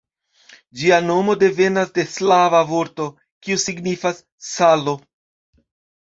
[0.83, 3.05] Ĝia nomo devenas de slava vorto,
[3.47, 4.95] kiu signifas "salo".